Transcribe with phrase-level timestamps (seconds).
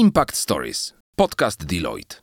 [0.00, 2.16] Impact Stories, podcast Deloitte.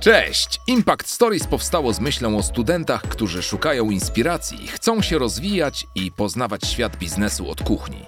[0.00, 0.60] Cześć!
[0.66, 6.66] Impact Stories powstało z myślą o studentach, którzy szukają inspiracji, chcą się rozwijać i poznawać
[6.66, 8.06] świat biznesu od kuchni.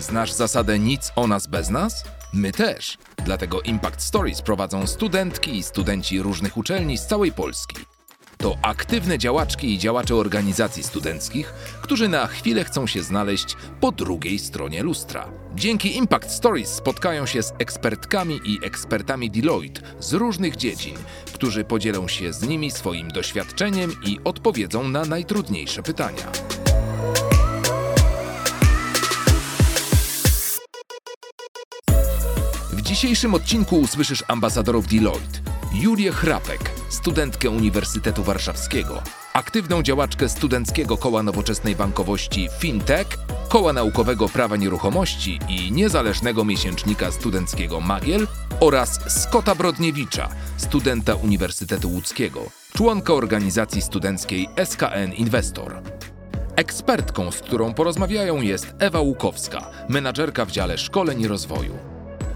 [0.00, 2.04] Znasz zasadę nic o nas bez nas?
[2.32, 2.98] My też.
[3.24, 7.93] Dlatego Impact Stories prowadzą studentki i studenci różnych uczelni z całej Polski.
[8.38, 14.38] To aktywne działaczki i działacze organizacji studenckich, którzy na chwilę chcą się znaleźć po drugiej
[14.38, 15.28] stronie lustra.
[15.54, 20.94] Dzięki Impact Stories spotkają się z ekspertkami i ekspertami Deloitte z różnych dziedzin,
[21.32, 26.32] którzy podzielą się z nimi swoim doświadczeniem i odpowiedzą na najtrudniejsze pytania.
[32.72, 35.53] W dzisiejszym odcinku usłyszysz ambasadorów Deloitte.
[35.80, 39.02] Julię Chrapek, studentkę Uniwersytetu Warszawskiego,
[39.32, 43.06] aktywną działaczkę Studenckiego Koła Nowoczesnej Bankowości FinTech,
[43.48, 48.26] Koła Naukowego Prawa Nieruchomości i niezależnego miesięcznika studenckiego Magiel
[48.60, 52.40] oraz Skota Brodniewicza, studenta Uniwersytetu Łódzkiego,
[52.72, 55.82] członka organizacji studenckiej SKN Inwestor.
[56.56, 61.93] Ekspertką, z którą porozmawiają jest Ewa Łukowska, menadżerka w dziale szkoleń i rozwoju.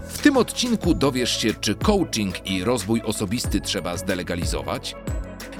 [0.09, 4.95] W tym odcinku dowiesz się, czy coaching i rozwój osobisty trzeba zdelegalizować,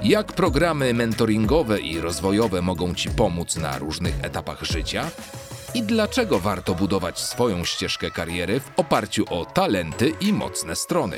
[0.02, 5.10] jak programy mentoringowe i rozwojowe mogą Ci pomóc na różnych etapach życia
[5.74, 11.16] i dlaczego warto budować swoją ścieżkę kariery w oparciu o talenty i mocne strony.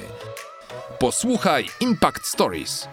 [0.98, 2.88] Posłuchaj Impact Stories.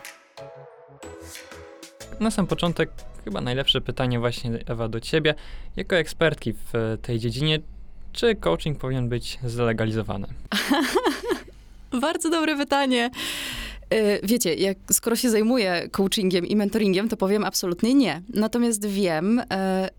[2.20, 2.92] Na sam początek
[3.24, 5.36] chyba najlepsze pytanie właśnie Ewa do ciebie.
[5.76, 7.60] Jako ekspertki w tej dziedzinie,
[8.14, 10.28] czy coaching powinien być zlegalizowany?
[12.02, 13.10] Bardzo dobre pytanie.
[13.90, 18.22] E, Wiecie, jak, skoro się zajmuję coachingiem i mentoringiem, to powiem absolutnie nie.
[18.34, 19.90] Natomiast wiem, e,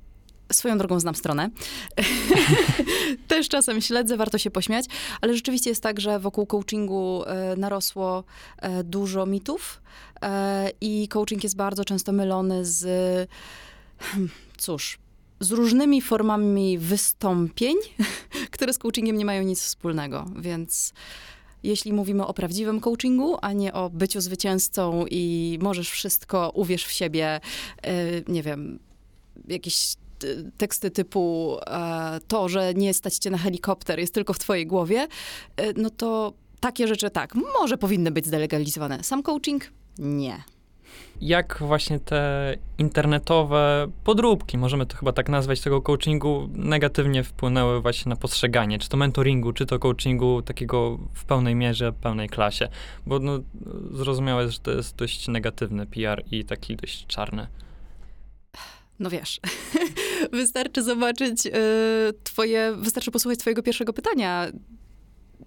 [0.53, 1.51] swoją drogą znam stronę.
[3.29, 4.85] Też czasem śledzę, warto się pośmiać,
[5.21, 8.25] ale rzeczywiście jest tak, że wokół coachingu e, narosło
[8.85, 9.83] dużo mitów
[10.81, 12.87] i coaching jest bardzo często mylony z,
[13.99, 14.99] hmm, cóż,
[15.41, 17.77] z różnymi formami wystąpień,
[18.51, 20.93] które z coachingiem nie mają nic wspólnego, więc
[21.63, 26.93] jeśli mówimy o prawdziwym coachingu, a nie o byciu zwycięzcą i możesz wszystko, uwierz w
[26.93, 27.41] siebie,
[27.87, 28.79] y, nie wiem,
[29.49, 34.39] jakieś y, teksty typu e, to, że nie stać cię na helikopter jest tylko w
[34.39, 35.09] twojej głowie,
[35.61, 39.05] y, no to takie rzeczy tak, może powinny być zdelegalizowane.
[39.05, 39.65] Sam coaching?
[39.99, 40.43] Nie.
[41.21, 48.11] Jak właśnie te internetowe podróbki, możemy to chyba tak nazwać, tego coachingu negatywnie wpłynęły właśnie
[48.11, 52.69] na postrzeganie, czy to mentoringu, czy to coachingu takiego w pełnej mierze, pełnej klasie?
[53.07, 53.39] Bo no,
[53.93, 57.47] zrozumiałe że to jest dość negatywny PR i taki dość czarny.
[58.99, 59.41] No wiesz,
[60.33, 61.51] wystarczy zobaczyć y,
[62.25, 64.47] twoje, wystarczy posłuchać twojego pierwszego pytania.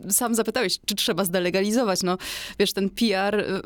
[0.10, 2.04] Sam zapytałeś, czy trzeba zdelegalizować.
[2.04, 2.18] No,
[2.60, 3.62] wiesz, ten PR y,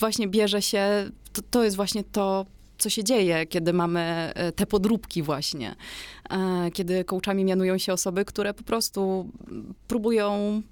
[0.00, 2.46] właśnie bierze się, to, to jest właśnie to,
[2.78, 5.74] co się dzieje, kiedy mamy y, te podróbki właśnie.
[6.30, 9.30] E, Kiedy coachami mianują się osoby, które po prostu
[9.88, 10.62] próbują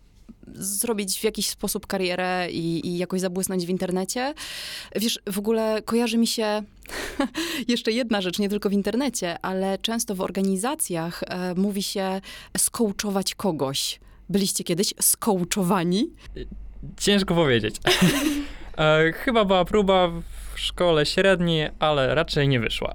[0.54, 4.34] zrobić w jakiś sposób karierę i, i jakoś zabłysnąć w internecie.
[4.96, 6.62] Wiesz, w ogóle kojarzy mi się
[7.68, 12.20] jeszcze jedna rzecz, nie tylko w internecie, ale często w organizacjach e, mówi się
[12.58, 14.00] skołczować kogoś.
[14.32, 16.10] Byliście kiedyś skołczowani?
[16.96, 17.76] Ciężko powiedzieć.
[18.78, 22.94] e, chyba była próba w szkole średniej, ale raczej nie wyszła.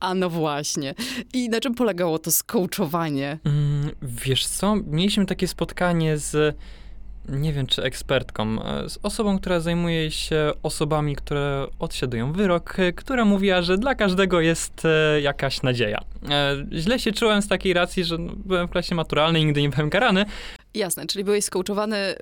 [0.00, 0.94] A no właśnie.
[1.32, 3.38] I na czym polegało to skołczowanie?
[3.44, 6.56] Mm, wiesz co, mieliśmy takie spotkanie z,
[7.28, 12.92] nie wiem czy ekspertką, e, z osobą, która zajmuje się osobami, które odsiadują wyrok, e,
[12.92, 16.00] która mówiła, że dla każdego jest e, jakaś nadzieja.
[16.72, 19.68] Źle się czułem z takiej racji, że no, byłem w klasie maturalnej i nigdy nie
[19.68, 20.26] byłem karany.
[20.74, 22.16] Jasne, czyli byłeś skołczowany, y,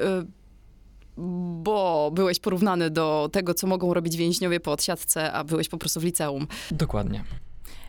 [1.62, 6.00] bo byłeś porównany do tego, co mogą robić więźniowie po odsiadce, a byłeś po prostu
[6.00, 6.46] w liceum.
[6.70, 7.24] Dokładnie.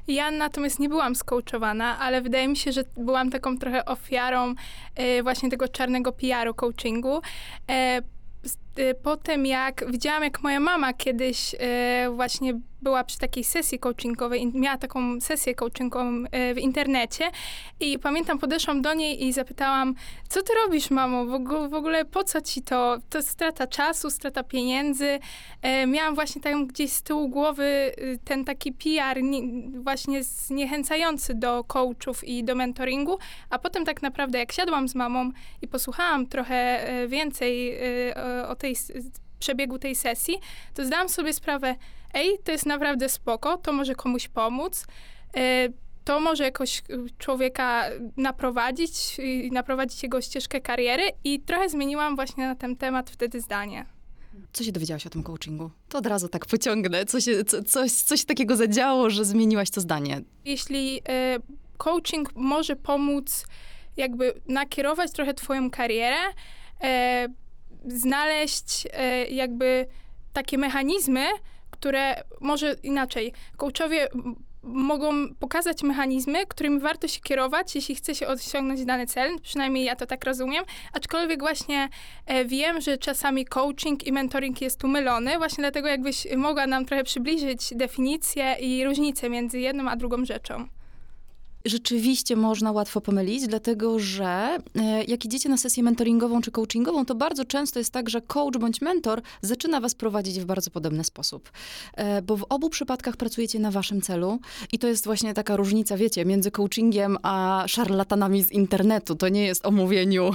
[0.07, 4.55] Ja natomiast nie byłam skołczowana, ale wydaje mi się, że byłam taką trochę ofiarą
[4.95, 7.21] e, właśnie tego czarnego PR-u coachingu.
[8.75, 13.79] E, po tym, jak widziałam, jak moja mama kiedyś e, właśnie była przy takiej sesji
[13.79, 17.31] coachingowej, in- miała taką sesję coachingową e, w internecie
[17.79, 19.95] i pamiętam, podeszłam do niej i zapytałam,
[20.29, 21.25] co ty robisz, mamo?
[21.69, 22.97] W ogóle, po co ci to?
[23.09, 25.19] To strata czasu, strata pieniędzy.
[25.87, 29.41] Miałam właśnie tam gdzieś z tyłu głowy y, ten taki PR nie,
[29.81, 33.17] właśnie zniechęcający do coachów i do mentoringu,
[33.49, 35.31] a potem tak naprawdę jak siadłam z mamą
[35.61, 37.77] i posłuchałam trochę więcej
[38.47, 38.75] o tej
[39.39, 40.35] przebiegu tej sesji,
[40.73, 41.75] to zdałam sobie sprawę,
[42.13, 44.85] ej, to jest naprawdę spoko, to może komuś pomóc.
[45.37, 45.69] E,
[46.05, 46.83] to może jakoś
[47.17, 47.85] człowieka
[48.17, 49.17] naprowadzić,
[49.51, 53.85] naprowadzić jego ścieżkę kariery i trochę zmieniłam właśnie na ten temat wtedy zdanie.
[54.53, 55.71] Co się dowiedziałaś o tym coachingu?
[55.89, 57.05] To od razu tak pociągnę.
[57.05, 60.21] Co się, co, coś, coś takiego zadziało, że zmieniłaś to zdanie?
[60.45, 61.37] Jeśli e,
[61.77, 63.45] coaching może pomóc
[63.97, 66.17] jakby nakierować trochę twoją karierę,
[66.81, 67.27] e,
[67.85, 69.87] znaleźć e, jakby
[70.33, 71.25] takie mechanizmy,
[71.71, 73.33] które może inaczej.
[73.57, 74.07] Coachowie
[74.63, 79.39] mogą pokazać mechanizmy, którymi warto się kierować, jeśli chce się osiągnąć dany cel.
[79.41, 80.63] Przynajmniej ja to tak rozumiem.
[80.93, 81.89] Aczkolwiek właśnie
[82.25, 85.37] e, wiem, że czasami coaching i mentoring jest tu mylony.
[85.37, 90.67] Właśnie dlatego jakbyś mogła nam trochę przybliżyć definicję i różnicę między jedną a drugą rzeczą
[91.65, 97.15] rzeczywiście można łatwo pomylić, dlatego że e, jak idziecie na sesję mentoringową czy coachingową, to
[97.15, 101.51] bardzo często jest tak, że coach bądź mentor zaczyna was prowadzić w bardzo podobny sposób.
[101.93, 104.39] E, bo w obu przypadkach pracujecie na waszym celu
[104.71, 109.15] i to jest właśnie taka różnica, wiecie, między coachingiem a szarlatanami z internetu.
[109.15, 110.31] To nie jest o mówieniu,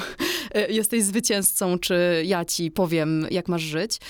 [0.55, 4.01] e, jesteś zwycięzcą, czy ja ci powiem, jak masz żyć,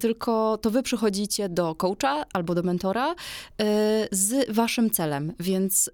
[0.00, 3.14] tylko to wy przychodzicie do coacha albo do mentora
[4.10, 5.90] z waszym celem, więc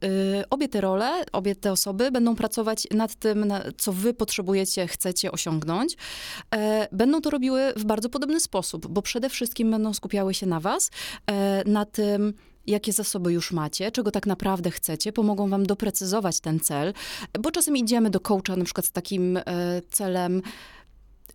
[0.51, 5.33] obie obie te role, obie te osoby będą pracować nad tym, co wy potrzebujecie, chcecie
[5.33, 5.97] osiągnąć.
[6.55, 10.61] E, będą to robiły w bardzo podobny sposób, bo przede wszystkim będą skupiały się na
[10.61, 10.91] was,
[11.27, 12.33] e, na tym,
[12.67, 16.95] jakie zasoby już macie, czego tak naprawdę chcecie, pomogą wam doprecyzować ten cel,
[17.41, 19.43] bo czasem idziemy do coacha na przykład z takim e,
[19.91, 20.43] celem,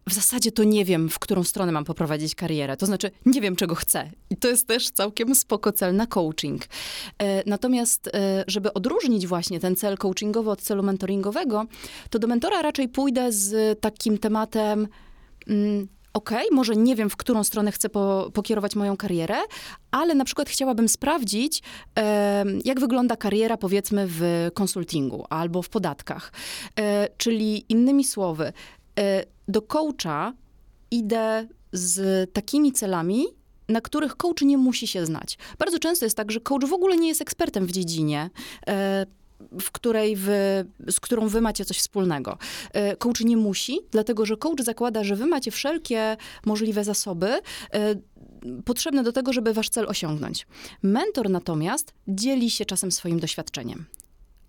[0.09, 2.77] w zasadzie to nie wiem, w którą stronę mam poprowadzić karierę.
[2.77, 4.11] To znaczy, nie wiem, czego chcę.
[4.29, 6.61] I to jest też całkiem spoko cel na coaching.
[7.17, 11.65] E, natomiast, e, żeby odróżnić właśnie ten cel coachingowy od celu mentoringowego,
[12.09, 14.87] to do mentora raczej pójdę z takim tematem.
[15.47, 19.35] Mm, OK, może nie wiem, w którą stronę chcę po, pokierować moją karierę,
[19.91, 21.61] ale na przykład chciałabym sprawdzić,
[21.99, 26.33] e, jak wygląda kariera, powiedzmy, w konsultingu albo w podatkach.
[27.17, 28.53] Czyli innymi słowy,
[29.47, 30.33] do coacha
[30.91, 33.25] idę z takimi celami,
[33.69, 35.37] na których coach nie musi się znać.
[35.59, 38.29] Bardzo często jest tak, że coach w ogóle nie jest ekspertem w dziedzinie.
[38.67, 39.05] E,
[39.59, 42.37] w której wy, z którą wy macie coś wspólnego.
[42.73, 47.39] E, coach nie musi, dlatego że coach zakłada, że wy macie wszelkie możliwe zasoby
[48.65, 50.47] potrzebne do tego, żeby wasz cel osiągnąć.
[50.83, 53.85] Mentor natomiast dzieli się czasem swoim doświadczeniem.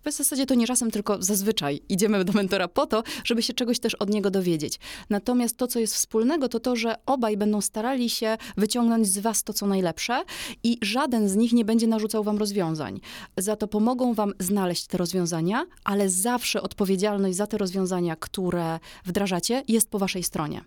[0.05, 3.79] W zasadzie to nie czasem, tylko zazwyczaj idziemy do mentora po to, żeby się czegoś
[3.79, 4.79] też od niego dowiedzieć.
[5.09, 9.43] Natomiast to, co jest wspólnego, to to, że obaj będą starali się wyciągnąć z was
[9.43, 10.23] to, co najlepsze
[10.63, 12.99] i żaden z nich nie będzie narzucał wam rozwiązań.
[13.37, 19.63] Za to pomogą wam znaleźć te rozwiązania, ale zawsze odpowiedzialność za te rozwiązania, które wdrażacie,
[19.67, 20.61] jest po waszej stronie.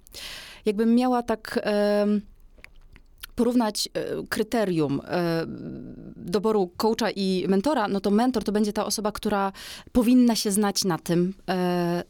[0.65, 1.61] Jakbym miała tak...
[2.07, 2.36] Yy,
[3.37, 5.45] porównać e, kryterium e,
[6.17, 9.53] doboru coacha i mentora, no to mentor to będzie ta osoba, która
[9.93, 12.05] powinna się znać na tym, e,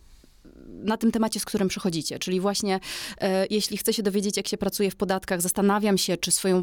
[0.66, 2.18] na tym temacie, z którym przychodzicie.
[2.18, 2.80] Czyli właśnie,
[3.20, 6.62] e, jeśli chcę się dowiedzieć, jak się pracuje w podatkach, zastanawiam się, czy swoją e,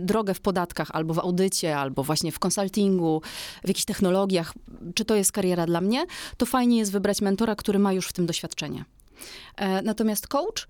[0.00, 3.22] drogę w podatkach, albo w audycie, albo właśnie w konsultingu,
[3.64, 4.54] w jakichś technologiach,
[4.94, 6.04] czy to jest kariera dla mnie,
[6.36, 8.84] to fajnie jest wybrać mentora, który ma już w tym doświadczenie.
[9.56, 10.68] E, natomiast coach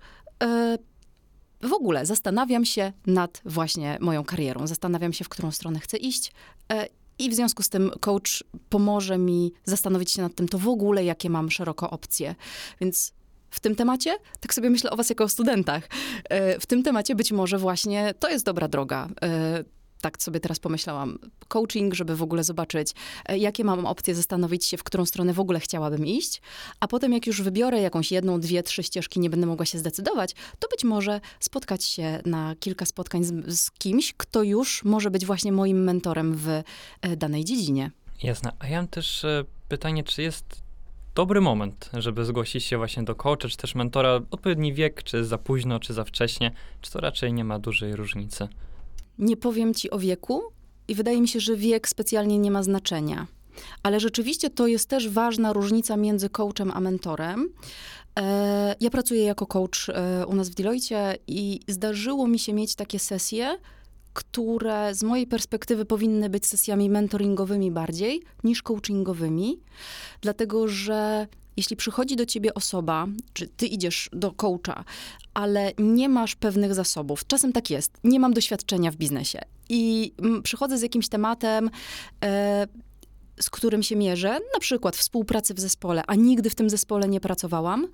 [1.61, 6.31] w ogóle zastanawiam się nad właśnie moją karierą, zastanawiam się, w którą stronę chcę iść.
[6.71, 6.87] E,
[7.19, 11.03] I w związku z tym coach pomoże mi zastanowić się nad tym, to w ogóle
[11.03, 12.35] jakie mam szeroko opcje.
[12.81, 13.13] Więc
[13.51, 15.89] w tym temacie, tak sobie myślę o was jako o studentach,
[16.29, 19.63] e, w tym temacie być może właśnie to jest dobra droga e,
[20.01, 22.91] tak sobie teraz pomyślałam, coaching, żeby w ogóle zobaczyć,
[23.25, 26.41] e, jakie mam opcje, zastanowić się, w którą stronę w ogóle chciałabym iść,
[26.79, 30.35] a potem jak już wybiorę jakąś jedną, dwie, trzy ścieżki, nie będę mogła się zdecydować,
[30.59, 35.25] to być może spotkać się na kilka spotkań z, z kimś, kto już może być
[35.25, 36.63] właśnie moim mentorem w e,
[37.17, 37.91] danej dziedzinie.
[38.23, 38.51] Jasne.
[38.59, 40.61] A ja mam też e, pytanie, czy jest
[41.15, 45.37] dobry moment, żeby zgłosić się właśnie do coacha, czy też mentora, odpowiedni wiek, czy za
[45.37, 46.51] późno, czy za wcześnie,
[46.81, 48.47] czy to raczej nie ma dużej różnicy?
[49.19, 50.41] Nie powiem ci o wieku
[50.87, 53.27] i wydaje mi się, że wiek specjalnie nie ma znaczenia.
[53.83, 57.49] Ale rzeczywiście to jest też ważna różnica między coachem a mentorem.
[58.19, 62.75] E, ja pracuję jako coach e, u nas w Deloitte i zdarzyło mi się mieć
[62.75, 63.57] takie sesje,
[64.13, 69.59] które z mojej perspektywy powinny być sesjami mentoringowymi bardziej niż coachingowymi,
[70.21, 71.27] dlatego że
[71.59, 74.83] jeśli przychodzi do ciebie osoba, czy ty idziesz do coacha,
[75.33, 79.39] ale nie masz pewnych zasobów, czasem tak jest, nie mam doświadczenia w biznesie
[79.69, 80.13] i
[80.43, 81.69] przychodzę z jakimś tematem,
[82.23, 82.67] e,
[83.39, 87.19] z którym się mierzę, na przykład współpracy w zespole, a nigdy w tym zespole nie
[87.19, 87.87] pracowałam,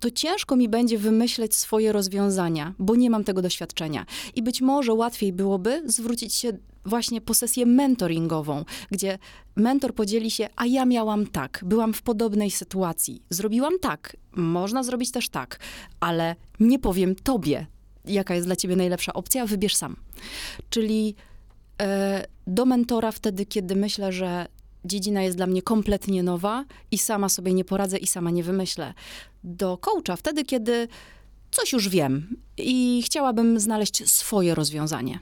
[0.00, 4.06] to ciężko mi będzie wymyśleć swoje rozwiązania, bo nie mam tego doświadczenia.
[4.34, 6.52] I być może łatwiej byłoby zwrócić się
[6.86, 9.18] właśnie po sesję mentoringową, gdzie
[9.56, 15.10] mentor podzieli się, a ja miałam tak, byłam w podobnej sytuacji, zrobiłam tak, można zrobić
[15.10, 15.58] też tak,
[16.00, 17.66] ale nie powiem tobie,
[18.04, 19.96] jaka jest dla ciebie najlepsza opcja, wybierz sam.
[20.70, 21.14] Czyli
[21.82, 24.46] e, do mentora wtedy, kiedy myślę, że
[24.84, 28.94] dziedzina jest dla mnie kompletnie nowa i sama sobie nie poradzę i sama nie wymyślę.
[29.44, 30.88] Do coacha wtedy, kiedy
[31.50, 35.18] coś już wiem i chciałabym znaleźć swoje rozwiązanie.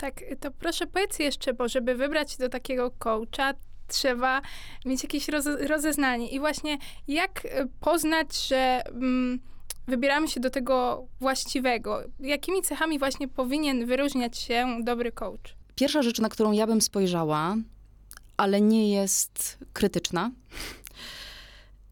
[0.00, 3.54] Tak, to proszę powiedz jeszcze, bo żeby wybrać do takiego coacha,
[3.88, 4.42] trzeba
[4.84, 6.28] mieć jakieś roze, rozeznanie.
[6.28, 6.78] I właśnie
[7.08, 9.40] jak e, poznać, że mm,
[9.88, 12.02] wybieramy się do tego właściwego?
[12.20, 15.56] Jakimi cechami właśnie powinien wyróżniać się dobry coach?
[15.74, 17.56] Pierwsza rzecz, na którą ja bym spojrzała,
[18.36, 20.30] ale nie jest krytyczna,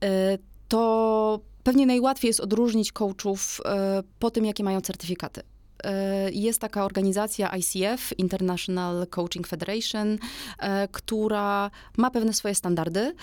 [0.04, 0.38] e,
[0.68, 5.42] to pewnie najłatwiej jest odróżnić coachów e, po tym, jakie mają certyfikaty.
[5.84, 10.18] E, jest taka organizacja ICF, International Coaching Federation,
[10.92, 13.14] która ma pewne swoje standardy.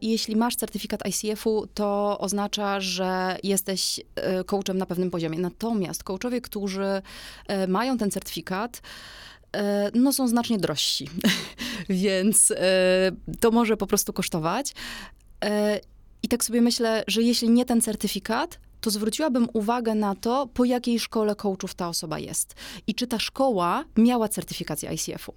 [0.00, 4.00] I jeśli masz certyfikat ICF-u, to oznacza, że jesteś
[4.46, 5.38] coachem na pewnym poziomie.
[5.38, 7.02] Natomiast coachowie, którzy
[7.68, 8.80] mają ten certyfikat,
[9.54, 11.08] E, no, są znacznie drożsi,
[11.88, 12.56] więc e,
[13.40, 14.74] to może po prostu kosztować.
[15.44, 15.80] E,
[16.22, 20.64] I tak sobie myślę, że jeśli nie ten certyfikat, to zwróciłabym uwagę na to, po
[20.64, 22.54] jakiej szkole coachów ta osoba jest
[22.86, 25.34] i czy ta szkoła miała certyfikację ICF-u.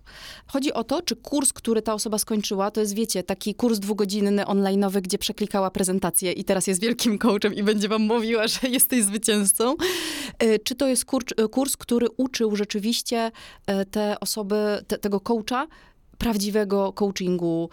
[0.47, 4.43] Chodzi o to, czy kurs, który ta osoba skończyła, to jest, wiecie, taki kurs dwugodzinny,
[4.43, 9.03] online'owy, gdzie przeklikała prezentację i teraz jest wielkim coachem i będzie wam mówiła, że jesteś
[9.03, 9.75] zwycięzcą.
[10.39, 13.31] E, czy to jest kurs, kurs który uczył rzeczywiście
[13.67, 15.67] e, te osoby, te, tego coacha
[16.17, 17.69] prawdziwego coachingu.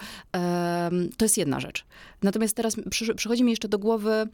[1.17, 1.85] To jest jedna rzecz.
[2.23, 2.77] Natomiast teraz
[3.17, 4.29] przychodzi mi jeszcze do głowy,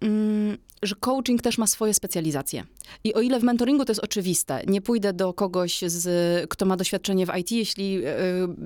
[0.00, 2.64] mm, że coaching też ma swoje specjalizacje.
[3.04, 6.76] I o ile w mentoringu to jest oczywiste, nie pójdę do kogoś, z, kto ma
[6.76, 8.14] doświadczenie w IT, jeśli e,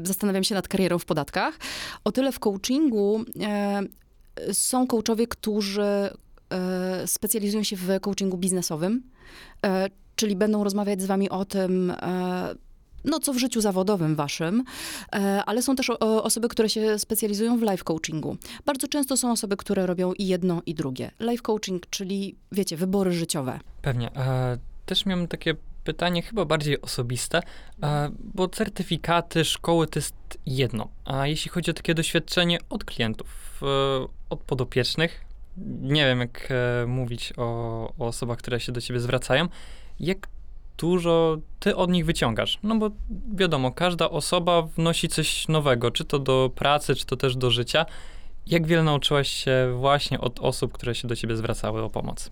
[0.05, 1.59] zastanawiam się nad karierą w podatkach,
[2.05, 3.83] o tyle w coachingu e,
[4.53, 6.11] są coachowie, którzy e,
[7.07, 9.03] specjalizują się w coachingu biznesowym,
[10.17, 11.93] czyli będą rozmawiać z wami o tym,
[13.04, 14.64] no, co w życiu zawodowym waszym,
[15.12, 18.37] e, ale są też osoby, które się specjalizują w life coachingu.
[18.66, 21.11] Bardzo często są osoby, które robią i jedno, i drugie.
[21.20, 23.61] Life coaching, czyli, wiecie, wybory życiowe.
[23.82, 24.16] Pewnie.
[24.16, 27.42] E, też miałem takie pytanie, chyba bardziej osobiste,
[27.82, 30.14] e, bo certyfikaty, szkoły to jest
[30.46, 30.88] jedno.
[31.04, 33.44] A jeśli chodzi o takie doświadczenie od klientów,
[34.30, 35.25] od podopiecznych,
[35.80, 36.49] nie wiem, jak
[36.87, 37.42] mówić o,
[37.99, 39.49] o osobach, które się do ciebie zwracają,
[40.00, 40.28] jak
[40.78, 42.59] dużo ty od nich wyciągasz.
[42.62, 42.90] No bo
[43.35, 47.87] wiadomo, każda osoba wnosi coś nowego, czy to do pracy, czy to też do życia.
[48.47, 52.31] Jak wiele nauczyłaś się właśnie od osób, które się do ciebie zwracały o pomoc?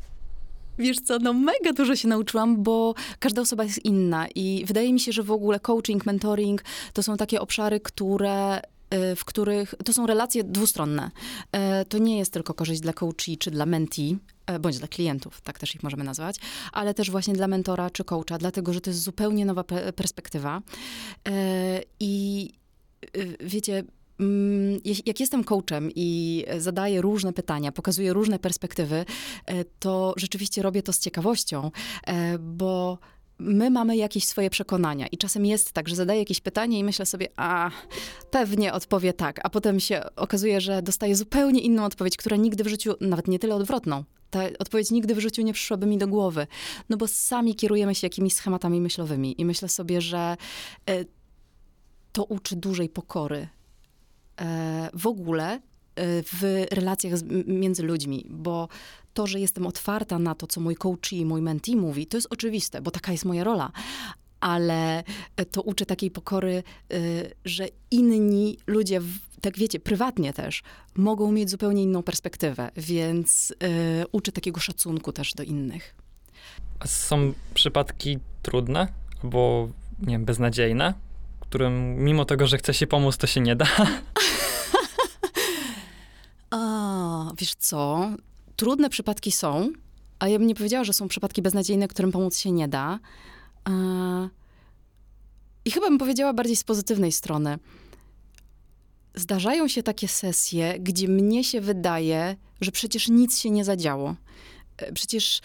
[0.78, 5.00] Wiesz co, no mega dużo się nauczyłam, bo każda osoba jest inna i wydaje mi
[5.00, 9.92] się, że w ogóle coaching, mentoring to są takie obszary, które y, w których to
[9.92, 11.10] są relacje dwustronne.
[11.82, 15.40] Y, to nie jest tylko korzyść dla coachi czy dla menti, E, bądź dla klientów,
[15.40, 16.36] tak też ich możemy nazwać,
[16.72, 19.64] ale też właśnie dla mentora czy coacha, dlatego że to jest zupełnie nowa
[19.96, 20.62] perspektywa.
[21.28, 22.50] E, I
[23.16, 23.84] y, wiecie,
[24.20, 29.04] mm, jak jestem coachem i zadaję różne pytania, pokazuję różne perspektywy,
[29.46, 31.70] e, to rzeczywiście robię to z ciekawością,
[32.40, 32.98] bo
[33.38, 37.06] my mamy jakieś swoje przekonania i czasem jest tak, że zadaję jakieś pytanie i myślę
[37.06, 37.70] sobie, a
[38.30, 42.68] pewnie odpowie tak, a potem się okazuje, że dostaję zupełnie inną odpowiedź, która nigdy w
[42.68, 46.46] życiu, nawet nie tyle odwrotną, ta odpowiedź nigdy w życiu nie przyszłaby mi do głowy,
[46.88, 50.36] no bo sami kierujemy się jakimiś schematami myślowymi i myślę sobie, że
[50.90, 51.04] e,
[52.12, 53.48] to uczy dużej pokory
[54.40, 55.60] e, w ogóle e,
[56.22, 57.12] w relacjach
[57.46, 58.68] między ludźmi, bo
[59.14, 62.28] to, że jestem otwarta na to, co mój coach i mój mentee mówi, to jest
[62.30, 63.72] oczywiste, bo taka jest moja rola,
[64.40, 65.04] ale
[65.50, 66.62] to uczy takiej pokory,
[67.44, 69.00] że inni ludzie
[69.42, 70.62] tak wiecie, prywatnie też,
[70.94, 73.54] mogą mieć zupełnie inną perspektywę, więc y,
[74.12, 75.94] uczy takiego szacunku też do innych.
[76.80, 78.88] A są przypadki trudne
[79.22, 79.68] albo,
[79.98, 80.94] nie wiem, beznadziejne,
[81.40, 83.66] którym mimo tego, że chce się pomóc, to się nie da?
[86.50, 88.10] A, wiesz co,
[88.56, 89.72] trudne przypadki są,
[90.18, 92.98] a ja bym nie powiedziała, że są przypadki beznadziejne, którym pomóc się nie da.
[95.64, 97.58] I chyba bym powiedziała bardziej z pozytywnej strony
[99.14, 104.16] zdarzają się takie sesje, gdzie mnie się wydaje, że przecież nic się nie zadziało.
[104.76, 105.40] E, przecież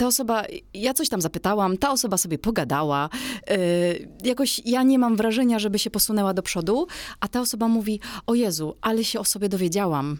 [0.00, 3.08] ta osoba, ja coś tam zapytałam, ta osoba sobie pogadała,
[3.50, 6.86] y, jakoś ja nie mam wrażenia, żeby się posunęła do przodu,
[7.20, 10.18] a ta osoba mówi, o Jezu, ale się o sobie dowiedziałam.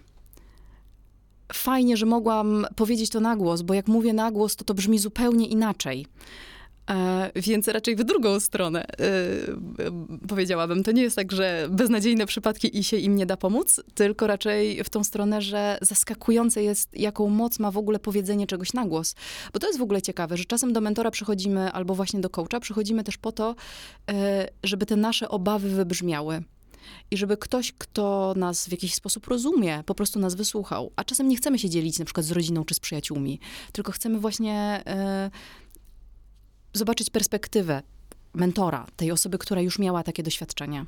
[1.52, 4.98] Fajnie, że mogłam powiedzieć to na głos, bo jak mówię na głos, to to brzmi
[4.98, 6.06] zupełnie inaczej.
[6.90, 8.96] E, więc raczej w drugą stronę e,
[10.28, 10.84] powiedziałabym.
[10.84, 14.84] To nie jest tak, że beznadziejne przypadki i się im nie da pomóc, tylko raczej
[14.84, 19.14] w tą stronę, że zaskakujące jest, jaką moc ma w ogóle powiedzenie czegoś na głos.
[19.52, 22.60] Bo to jest w ogóle ciekawe, że czasem do mentora przychodzimy, albo właśnie do coacha,
[22.60, 23.54] przychodzimy też po to,
[24.10, 26.42] e, żeby te nasze obawy wybrzmiały.
[27.10, 30.92] I żeby ktoś, kto nas w jakiś sposób rozumie, po prostu nas wysłuchał.
[30.96, 33.40] A czasem nie chcemy się dzielić na przykład z rodziną czy z przyjaciółmi,
[33.72, 34.82] tylko chcemy właśnie
[36.72, 37.82] zobaczyć perspektywę
[38.34, 40.84] mentora, tej osoby, która już miała takie doświadczenie.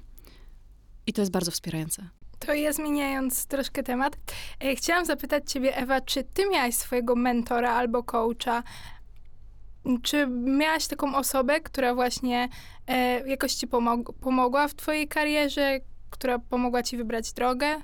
[1.07, 2.09] I to jest bardzo wspierające.
[2.39, 4.17] To ja zmieniając troszkę temat,
[4.61, 8.63] e, chciałam zapytać ciebie, Ewa, czy ty miałaś swojego mentora albo coacha?
[10.03, 12.49] Czy miałaś taką osobę, która właśnie
[12.87, 17.83] e, jakoś ci pomog- pomogła w twojej karierze, która pomogła ci wybrać drogę?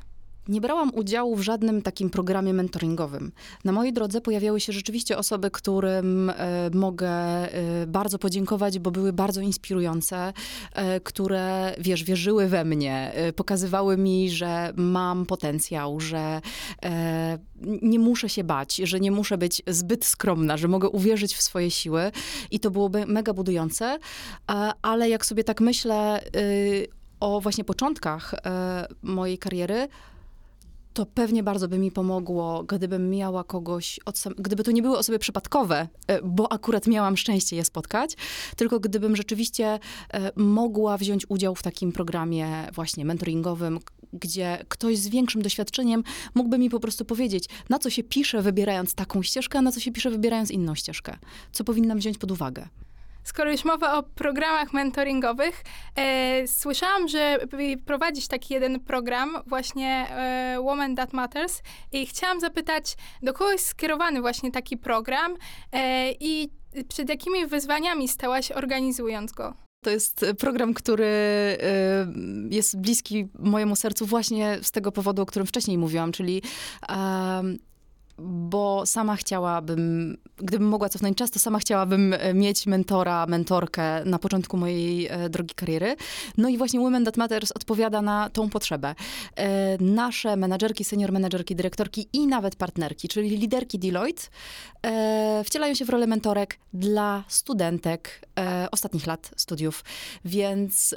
[0.49, 3.33] Nie brałam udziału w żadnym takim programie mentoringowym.
[3.65, 9.13] Na mojej drodze pojawiały się rzeczywiście osoby, którym e, mogę e, bardzo podziękować, bo były
[9.13, 10.33] bardzo inspirujące,
[10.75, 16.41] e, które, wiesz, wierzyły we mnie, pokazywały mi, że mam potencjał, że
[17.83, 21.71] nie muszę się bać, że nie muszę być zbyt skromna, że mogę uwierzyć w swoje
[21.71, 22.13] siły
[22.51, 23.99] i to byłoby mega budujące,
[24.83, 26.87] ale jak sobie tak myślę y,
[27.21, 28.35] o właśnie początkach
[29.03, 29.89] mojej kariery,
[30.99, 35.19] to pewnie bardzo by mi pomogło, gdybym miała kogoś, sam, gdyby to nie były osoby
[35.19, 38.17] przypadkowe, e, bo akurat miałam szczęście je spotkać,
[38.57, 39.79] tylko gdybym rzeczywiście
[40.13, 43.79] e, mogła wziąć udział w takim programie właśnie mentoringowym,
[44.13, 46.03] gdzie ktoś z większym doświadczeniem
[46.35, 49.81] mógłby mi po prostu powiedzieć, na co się pisze wybierając taką ścieżkę, a na co
[49.81, 51.17] się pisze wybierając inną ścieżkę,
[51.53, 52.69] co powinnam wziąć pod uwagę.
[53.29, 55.63] Skoro już mowa o programach mentoringowych,
[55.97, 57.39] e, słyszałam, że
[57.87, 63.67] prowadzisz taki jeden program, właśnie e, Woman That Matters i chciałam zapytać, do kogo jest
[63.67, 65.37] skierowany właśnie taki program
[65.73, 66.51] e, i
[66.89, 69.55] przed jakimi wyzwaniami stałaś organizując go?
[69.85, 71.59] To jest program, który e,
[72.51, 76.43] jest bliski mojemu sercu właśnie z tego powodu, o którym wcześniej mówiłam, czyli
[78.19, 84.19] bo sama chciałabym, gdybym mogła cofnąć czas, to sama chciałabym e, mieć mentora, mentorkę na
[84.19, 85.97] początku mojej e, drogi kariery.
[86.37, 88.95] No i właśnie Women That Matters odpowiada na tą potrzebę.
[89.37, 94.23] E, nasze menadżerki, senior menadżerki, dyrektorki i nawet partnerki, czyli liderki Deloitte,
[95.45, 98.29] wcielają się w rolę mentorek dla studentek
[98.71, 99.85] ostatnich lat studiów.
[100.25, 100.95] Więc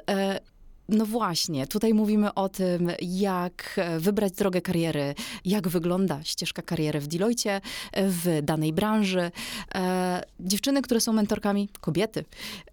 [0.92, 7.00] no właśnie, tutaj mówimy o tym, jak e, wybrać drogę kariery, jak wygląda ścieżka kariery
[7.00, 9.32] w Deloitte, e, w danej branży.
[9.76, 12.26] E, dziewczyny, które są mentorkami, kobiety,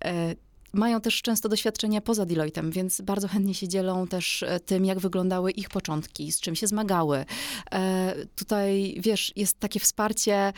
[0.05, 0.35] e,
[0.73, 4.99] mają też często doświadczenia poza Deloittem, więc bardzo chętnie się dzielą też e, tym, jak
[4.99, 7.25] wyglądały ich początki, z czym się zmagały.
[7.73, 10.53] E, tutaj, wiesz, jest takie wsparcie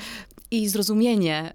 [0.50, 1.52] i zrozumienie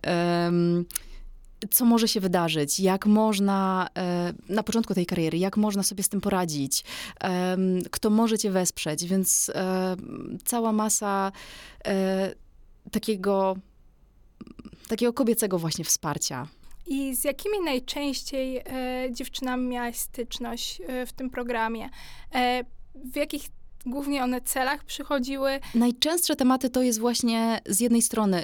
[1.71, 6.09] co może się wydarzyć, jak można e, na początku tej kariery, jak można sobie z
[6.09, 6.83] tym poradzić,
[7.91, 9.95] kto może cię wesprzeć, więc e,
[10.45, 11.31] cała masa
[11.85, 12.33] e,
[12.91, 13.55] takiego,
[14.87, 16.47] takiego kobiecego właśnie wsparcia.
[16.87, 18.63] I z jakimi najczęściej
[19.11, 21.89] dziewczynami miałaś styczność w tym programie?
[22.95, 23.49] w jakich
[23.85, 25.59] głównie one celach przychodziły?
[25.75, 28.43] Najczęstsze tematy to jest właśnie z jednej strony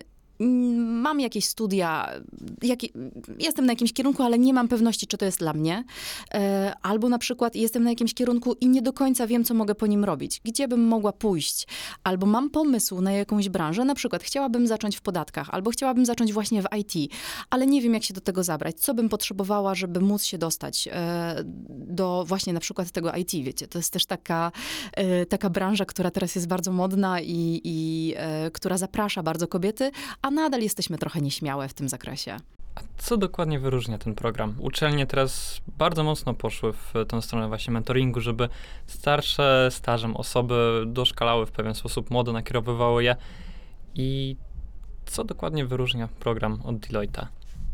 [0.77, 2.09] mam jakieś studia,
[2.61, 2.79] jak,
[3.39, 5.83] jestem na jakimś kierunku, ale nie mam pewności, czy to jest dla mnie.
[6.33, 9.75] E, albo na przykład jestem na jakimś kierunku i nie do końca wiem, co mogę
[9.75, 11.67] po nim robić, gdzie bym mogła pójść.
[12.03, 16.33] Albo mam pomysł na jakąś branżę, na przykład chciałabym zacząć w podatkach, albo chciałabym zacząć
[16.33, 17.13] właśnie w IT,
[17.49, 20.89] ale nie wiem, jak się do tego zabrać, co bym potrzebowała, żeby móc się dostać
[20.91, 21.35] e,
[21.69, 23.67] do właśnie na przykład tego IT, wiecie.
[23.67, 24.51] To jest też taka,
[24.93, 28.15] e, taka branża, która teraz jest bardzo modna i, i
[28.53, 32.37] która zaprasza bardzo kobiety, a nadal jesteśmy trochę nieśmiałe w tym zakresie.
[32.75, 34.55] A co dokładnie wyróżnia ten program?
[34.59, 38.49] Uczelnie teraz bardzo mocno poszły w tę stronę właśnie mentoringu, żeby
[38.87, 43.15] starsze stażem osoby doszkalały w pewien sposób, młode nakierowywały je.
[43.95, 44.35] I
[45.05, 47.27] co dokładnie wyróżnia program od Deloitte?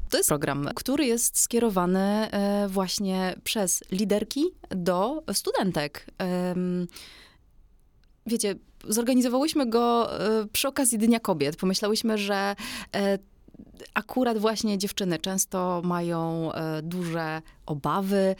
[0.09, 1.99] To jest program, który jest skierowany
[2.31, 6.05] e, właśnie przez liderki do studentek.
[8.27, 8.55] Wiecie,
[8.87, 11.55] zorganizowałyśmy go e, przy okazji Dnia Kobiet.
[11.55, 12.55] Pomyślałyśmy, że
[12.95, 13.19] e,
[13.93, 18.35] akurat właśnie dziewczyny często mają e, duże obawy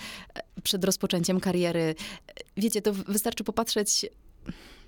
[0.64, 1.96] przed rozpoczęciem kariery.
[2.58, 4.06] Wiecie, to wystarczy popatrzeć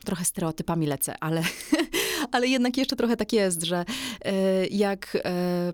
[0.05, 1.43] trochę stereotypami lecę, ale,
[2.31, 3.85] Ale jednak jeszcze trochę tak jest, że
[4.71, 5.17] jak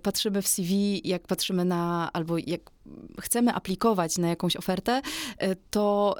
[0.03, 2.61] patrzymy w CV, jak patrzymy na, albo jak
[3.21, 5.01] chcemy aplikować na jakąś ofertę,
[5.71, 6.15] to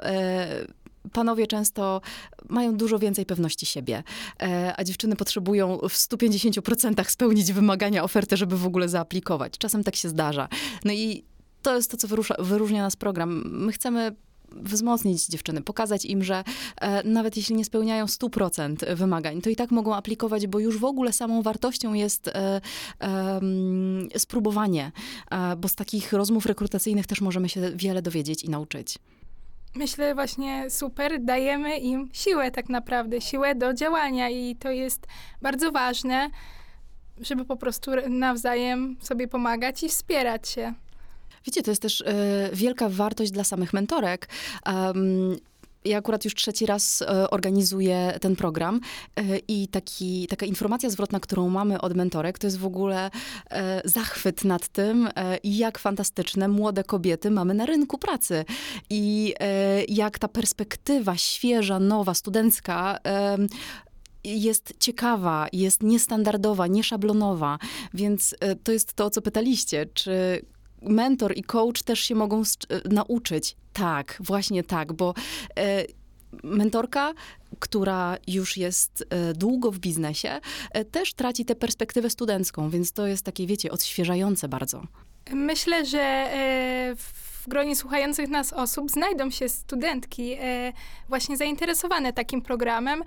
[1.12, 2.00] panowie często
[2.48, 4.02] mają dużo więcej pewności siebie,
[4.42, 9.58] e, a dziewczyny potrzebują w 150% spełnić wymagania oferty, żeby w ogóle zaaplikować.
[9.58, 10.48] Czasem tak się zdarza.
[10.84, 11.24] No i
[11.62, 13.42] to jest to, co wyrusza, wyróżnia nas program.
[13.52, 14.16] My chcemy
[14.52, 16.44] wzmocnić dziewczyny, pokazać im, że
[16.80, 20.84] e, nawet jeśli nie spełniają 100% wymagań, to i tak mogą aplikować, bo już w
[20.84, 22.60] ogóle samą wartością jest e,
[23.00, 23.40] e,
[24.18, 24.92] spróbowanie,
[25.58, 28.98] bo z takich rozmów rekrutacyjnych też możemy się wiele dowiedzieć i nauczyć.
[29.76, 35.06] Myślę właśnie super, dajemy im siłę tak naprawdę, siłę do działania i to jest
[35.42, 36.30] bardzo ważne,
[37.20, 40.74] żeby po prostu nawzajem sobie pomagać i wspierać się.
[41.46, 42.04] Wiecie, to jest też e,
[42.52, 44.28] wielka wartość dla samych mentorek.
[44.66, 45.36] Um,
[45.86, 48.80] ja akurat już trzeci raz e, organizuję ten program
[49.16, 53.10] e, i taki, taka informacja zwrotna, którą mamy od mentorek, to jest w ogóle
[53.50, 55.08] e, zachwyt nad tym,
[55.44, 58.44] jak fantastyczne młode kobiety mamy na rynku pracy.
[58.90, 59.34] I
[59.88, 62.98] jak ta perspektywa świeża, nowa, studencka
[64.24, 67.58] jest ciekawa, jest niestandardowa, nieszablonowa,
[67.94, 70.42] więc to jest to, o co pytaliście, czy
[70.82, 73.56] mentor i coach też się mogą e, nauczyć.
[73.72, 75.14] Tak, właśnie tak, bo
[75.58, 75.84] e,
[76.44, 77.12] mentorka,
[77.58, 80.40] która już jest e, długo w biznesie,
[80.90, 84.82] też traci tę perspektywę studencką, więc to jest takie, wiecie, odświeżające bardzo.
[85.30, 86.30] Myślę, że
[86.96, 90.36] w gronie słuchających nas osób znajdą się studentki
[91.08, 93.02] właśnie zainteresowane takim programem.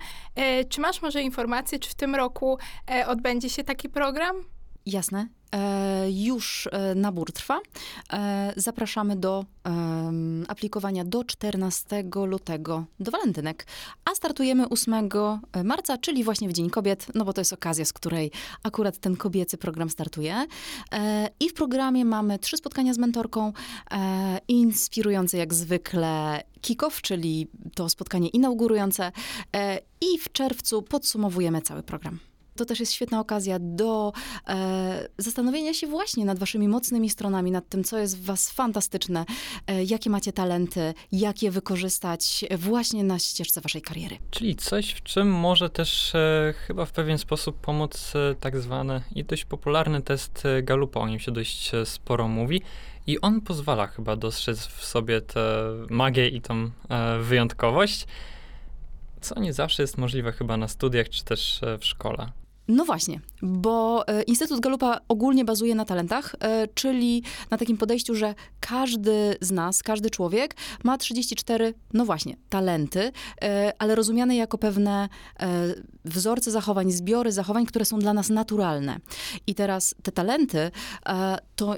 [0.68, 2.58] Czy masz może informacje, czy w tym roku
[3.06, 4.36] odbędzie się taki program?
[4.86, 5.28] Jasne.
[5.54, 7.60] E, już e, nabór trwa.
[8.12, 13.66] E, zapraszamy do em, aplikowania do 14 lutego, do walentynek.
[14.04, 15.08] A startujemy 8
[15.64, 18.30] marca, czyli właśnie w Dzień Kobiet, no bo to jest okazja, z której
[18.62, 20.46] akurat ten kobiecy program startuje.
[20.92, 23.52] E, I w programie mamy trzy spotkania z mentorką,
[23.90, 29.12] e, inspirujące jak zwykle kick-off, czyli to spotkanie inaugurujące.
[29.56, 32.29] E, I w czerwcu podsumowujemy cały program.
[32.60, 34.12] To też jest świetna okazja do
[34.48, 39.24] e, zastanowienia się właśnie nad waszymi mocnymi stronami, nad tym, co jest w was fantastyczne,
[39.66, 44.16] e, jakie macie talenty, jak je wykorzystać właśnie na ścieżce waszej kariery.
[44.30, 49.02] Czyli coś, w czym może też e, chyba w pewien sposób pomóc e, tak zwany
[49.14, 52.62] i dość popularny test e, Gallupa, o nim się dość e, sporo mówi.
[53.06, 56.70] I on pozwala chyba dostrzec w sobie tę magię i tą
[57.20, 58.06] wyjątkowość,
[59.20, 62.39] co nie zawsze jest możliwe chyba na studiach czy też w szkole.
[62.70, 68.14] No właśnie, bo e, Instytut Galupa ogólnie bazuje na talentach, e, czyli na takim podejściu,
[68.14, 74.58] że każdy z nas, każdy człowiek ma 34, no właśnie, talenty, e, ale rozumiane jako
[74.58, 75.08] pewne
[76.04, 78.98] wzorce zachowań, zbiory zachowań, które są dla nas naturalne.
[79.46, 80.70] I teraz te talenty
[81.56, 81.76] to,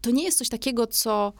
[0.00, 1.32] to nie jest coś takiego, co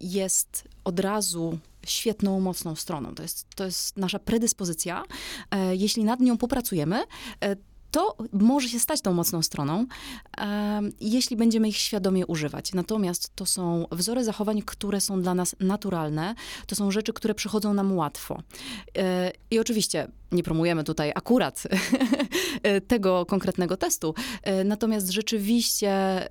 [0.00, 1.58] jest od razu
[1.90, 3.14] świetną, mocną stroną.
[3.14, 5.04] To jest, to jest nasza predyspozycja.
[5.50, 7.04] E, jeśli nad nią popracujemy,
[7.40, 7.56] e,
[7.90, 9.86] to może się stać tą mocną stroną,
[10.38, 12.72] e, jeśli będziemy ich świadomie używać.
[12.72, 16.34] Natomiast to są wzory zachowań, które są dla nas naturalne,
[16.66, 18.42] to są rzeczy, które przychodzą nam łatwo.
[19.50, 21.62] I oczywiście nie promujemy tutaj akurat
[22.88, 24.14] tego konkretnego testu,
[24.64, 26.28] natomiast rzeczywiście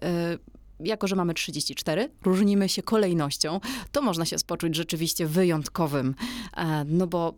[0.80, 3.60] jako że mamy 34, różnimy się kolejnością,
[3.92, 6.16] to można się poczuć rzeczywiście wyjątkowym,
[6.58, 7.34] e, no bo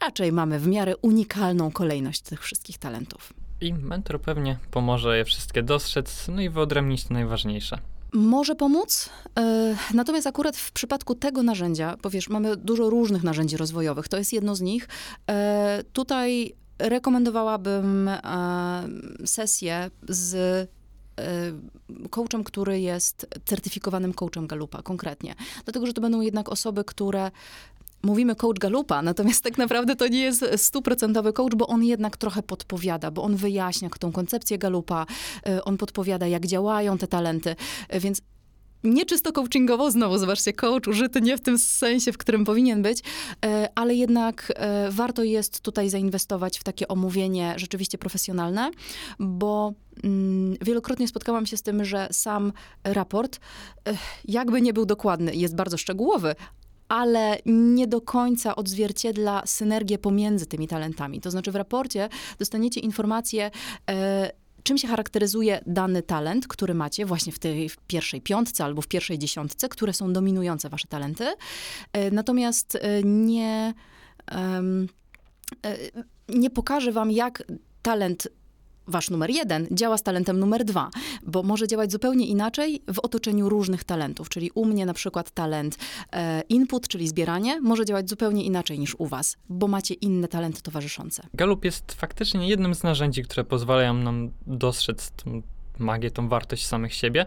[0.00, 3.32] raczej mamy w miarę unikalną kolejność tych wszystkich talentów.
[3.60, 7.78] I mentor pewnie pomoże je wszystkie dostrzec, no i wyodrębnić to najważniejsze.
[8.12, 13.56] Może pomóc, e, natomiast akurat w przypadku tego narzędzia, bo wiesz, mamy dużo różnych narzędzi
[13.56, 14.88] rozwojowych, to jest jedno z nich.
[15.30, 18.10] E, tutaj rekomendowałabym
[19.24, 20.68] sesję z
[22.10, 25.34] coachem, który jest certyfikowanym coachem Galupa konkretnie.
[25.64, 27.30] Dlatego, że to będą jednak osoby, które
[28.02, 32.42] Mówimy coach Galupa, natomiast tak naprawdę to nie jest stuprocentowy coach, bo on jednak trochę
[32.42, 35.06] podpowiada, bo on wyjaśnia tą koncepcję Galupa,
[35.46, 37.56] e, on podpowiada, jak działają te talenty,
[38.00, 38.22] więc
[38.94, 43.02] nie czysto coachingowo, znowu zobaczcie, coach użyty nie w tym sensie, w którym powinien być,
[43.46, 48.70] e, ale jednak e, warto jest tutaj zainwestować w takie omówienie rzeczywiście profesjonalne,
[49.18, 49.72] bo
[50.04, 52.52] mm, wielokrotnie spotkałam się z tym, że sam
[52.84, 53.40] raport,
[53.88, 56.34] e, jakby nie był dokładny, jest bardzo szczegółowy,
[56.88, 61.20] ale nie do końca odzwierciedla synergię pomiędzy tymi talentami.
[61.20, 63.50] To znaczy w raporcie dostaniecie informację,
[63.90, 64.30] e,
[64.66, 68.88] czym się charakteryzuje dany talent, który macie właśnie w tej w pierwszej piątce albo w
[68.88, 71.34] pierwszej dziesiątce, które są dominujące wasze talenty.
[71.92, 73.74] E, natomiast e, nie...
[74.30, 74.62] e,
[76.28, 77.42] nie pokaże wam, jak
[77.82, 78.28] talent
[78.88, 80.90] wasz numer jeden działa z talentem numer dwa,
[81.22, 84.28] bo może działać zupełnie inaczej w otoczeniu różnych talentów.
[84.28, 85.78] Czyli u mnie na przykład talent
[86.12, 90.62] e, input, czyli zbieranie, może działać zupełnie inaczej niż u was, bo macie inne talenty
[90.62, 91.26] towarzyszące.
[91.34, 95.42] Galup jest faktycznie jednym z narzędzi, które pozwalają nam dostrzec tą
[95.78, 97.26] magię, tą wartość samych siebie.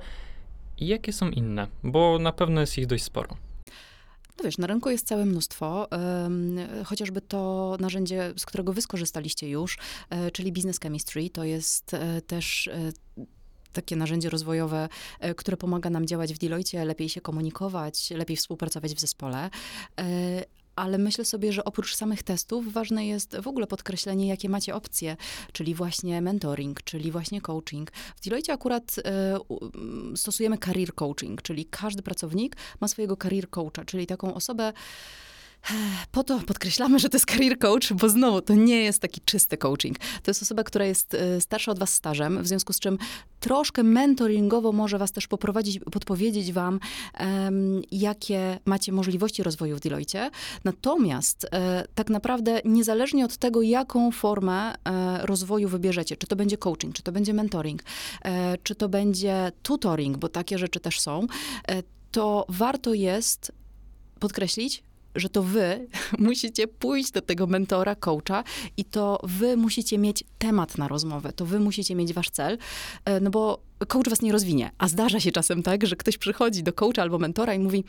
[0.77, 1.67] I jakie są inne?
[1.83, 3.48] Bo na pewno jest ich dość sporo.
[4.39, 5.87] No wiesz, na rynku jest całe mnóstwo,
[6.85, 9.77] chociażby to narzędzie, z którego wy skorzystaliście już,
[10.09, 12.91] e, czyli Business Chemistry, to jest e, też e,
[13.73, 14.89] takie narzędzie rozwojowe,
[15.37, 19.49] które pomaga nam działać w Deloitte, lepiej się komunikować, lepiej współpracować w zespole.
[20.79, 25.17] Ale myślę sobie, że oprócz samych testów ważne jest w ogóle podkreślenie, jakie macie opcje,
[25.51, 27.91] czyli właśnie mentoring, czyli właśnie coaching.
[27.91, 29.39] W Deloitte akurat e,
[30.15, 34.73] stosujemy career coaching, czyli każdy pracownik ma swojego career coacha, czyli taką osobę,
[36.11, 39.57] po to podkreślamy, że to jest career coach, bo znowu to nie jest taki czysty
[39.57, 39.99] coaching.
[39.99, 42.97] To jest osoba, która jest e, starsza od was stażem, w związku z czym
[43.39, 46.79] troszkę mentoringowo może was też poprowadzić, podpowiedzieć wam,
[47.13, 50.29] em, jakie macie możliwości rozwoju w Deloitte.
[50.63, 56.57] Natomiast e, tak naprawdę niezależnie od tego, jaką formę e, rozwoju wybierzecie, czy to będzie
[56.57, 57.81] coaching, czy to będzie mentoring,
[58.21, 61.27] e, czy to będzie tutoring, bo takie rzeczy też są,
[61.67, 63.51] e, to warto jest
[64.19, 64.83] podkreślić,
[65.15, 68.43] że to wy musicie pójść do tego mentora, coacha
[68.77, 72.57] i to wy musicie mieć temat na rozmowę, to wy musicie mieć wasz cel,
[73.05, 74.71] e, no bo coach was nie rozwinie.
[74.77, 77.83] A zdarza się czasem tak, że ktoś przychodzi do coacha albo mentora i mówi,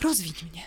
[0.00, 0.62] rozwiń mnie.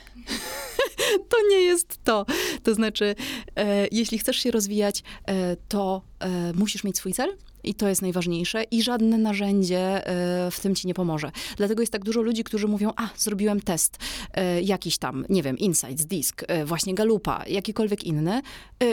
[1.29, 2.25] to nie jest to.
[2.63, 3.15] To znaczy,
[3.55, 8.01] e, jeśli chcesz się rozwijać, e, to e, musisz mieć swój cel, i to jest
[8.01, 11.31] najważniejsze, i żadne narzędzie e, w tym ci nie pomoże.
[11.57, 13.97] Dlatego jest tak dużo ludzi, którzy mówią: A, zrobiłem test
[14.33, 18.41] e, jakiś tam, nie wiem, Insights, Disk, e, właśnie Galupa, jakikolwiek inny,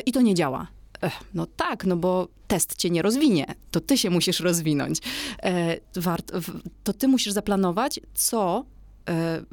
[0.06, 0.66] i to nie działa.
[1.02, 4.98] Ech, no tak, no bo test cię nie rozwinie, to ty się musisz rozwinąć.
[5.42, 8.64] E, wart, w, to ty musisz zaplanować, co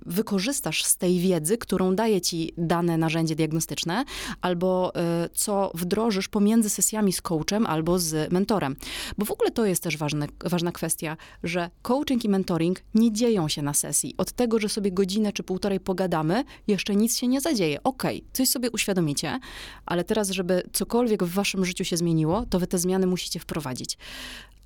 [0.05, 4.05] wykorzystasz z tej wiedzy, którą daje ci dane narzędzie diagnostyczne,
[4.41, 8.75] albo e, co wdrożysz pomiędzy sesjami z coachem albo z mentorem.
[9.17, 13.47] Bo w ogóle to jest też ważne, ważna kwestia, że coaching i mentoring nie dzieją
[13.47, 14.15] się na sesji.
[14.17, 17.83] Od tego, że sobie godzinę czy półtorej pogadamy, jeszcze nic się nie zadzieje.
[17.83, 19.39] Okej, coś sobie uświadomicie,
[19.85, 23.97] ale teraz, żeby cokolwiek w waszym życiu się zmieniło, to wy te zmiany musicie wprowadzić.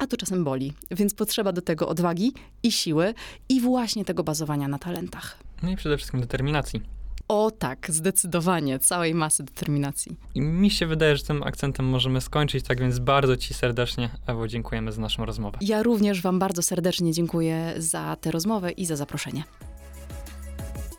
[0.02, 2.34] A to czasem boli, więc potrzeba do tego odwagi
[2.64, 3.14] i siły
[3.50, 5.38] i właśnie tego bazowania na talentach.
[5.64, 6.82] No i przede wszystkim determinacji.
[7.28, 10.16] O tak, zdecydowanie, całej masy determinacji.
[10.36, 14.48] I mi się wydaje, że tym akcentem możemy skończyć, tak więc bardzo Ci serdecznie, Ewo,
[14.48, 15.58] dziękujemy za naszą rozmowę.
[15.62, 19.44] Ja również Wam bardzo serdecznie dziękuję za tę rozmowę i za zaproszenie.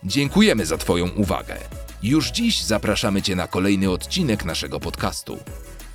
[0.04, 1.56] Dziękujemy za Twoją uwagę.
[2.02, 5.38] Już dziś zapraszamy Cię na kolejny odcinek naszego podcastu.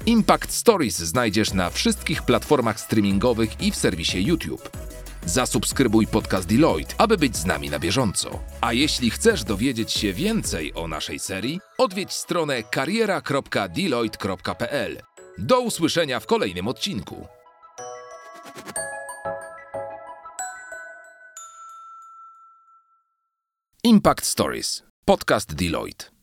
[0.08, 4.70] Impact Stories znajdziesz na wszystkich platformach streamingowych i w serwisie YouTube.
[5.26, 8.40] Zasubskrybuj podcast Deloitte, aby być z nami na bieżąco.
[8.62, 15.02] A jeśli chcesz dowiedzieć się więcej o naszej serii, odwiedź stronę kariera.deloitte.pl.
[15.38, 17.28] Do usłyszenia w kolejnym odcinku.
[23.84, 24.84] Impact Stories.
[25.06, 26.17] Podcast Deloitte.